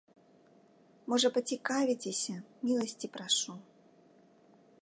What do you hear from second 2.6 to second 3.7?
міласці прашу.